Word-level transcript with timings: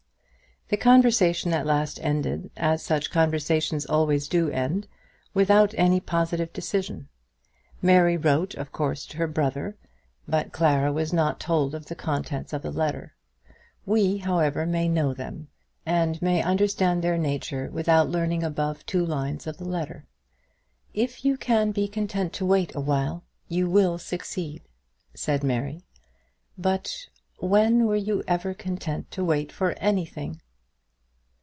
The 0.69 0.77
conversation 0.77 1.51
at 1.51 1.65
last 1.65 1.99
ended, 2.01 2.49
as 2.55 2.81
such 2.81 3.11
conversations 3.11 3.85
always 3.85 4.29
do 4.29 4.49
end, 4.49 4.87
without 5.33 5.73
any 5.77 5.99
positive 5.99 6.53
decision. 6.53 7.09
Mary 7.81 8.15
wrote 8.15 8.55
of 8.55 8.71
course 8.71 9.05
to 9.07 9.17
her 9.17 9.27
brother, 9.27 9.75
but 10.29 10.53
Clara 10.53 10.93
was 10.93 11.11
not 11.11 11.41
told 11.41 11.75
of 11.75 11.87
the 11.87 11.93
contents 11.95 12.53
of 12.53 12.61
the 12.61 12.71
letter. 12.71 13.15
We, 13.85 14.19
however, 14.19 14.65
may 14.65 14.87
know 14.87 15.13
them, 15.13 15.49
and 15.85 16.21
may 16.21 16.41
understand 16.41 17.01
their 17.03 17.17
nature, 17.17 17.69
without 17.69 18.07
learning 18.07 18.41
above 18.43 18.85
two 18.85 19.05
lines 19.05 19.47
of 19.47 19.57
the 19.57 19.67
letter. 19.67 20.05
"If 20.93 21.25
you 21.25 21.35
can 21.35 21.71
be 21.73 21.89
content 21.89 22.31
to 22.35 22.45
wait 22.45 22.73
awhile, 22.75 23.25
you 23.49 23.69
will 23.69 23.97
succeed," 23.97 24.61
said 25.13 25.43
Mary; 25.43 25.83
"but 26.57 27.09
when 27.39 27.87
were 27.87 27.97
you 27.97 28.23
ever 28.25 28.53
content 28.53 29.11
to 29.11 29.25
wait 29.25 29.51
for 29.51 29.71
anything?" 29.73 30.39